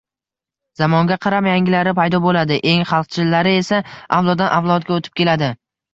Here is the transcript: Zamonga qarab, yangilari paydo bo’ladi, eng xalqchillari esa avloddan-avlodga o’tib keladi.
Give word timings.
Zamonga 0.79 1.17
qarab, 1.25 1.49
yangilari 1.51 1.93
paydo 2.01 2.21
bo’ladi, 2.25 2.57
eng 2.71 2.81
xalqchillari 2.93 3.53
esa 3.59 3.83
avloddan-avlodga 4.19 4.97
o’tib 4.97 5.17
keladi. 5.23 5.53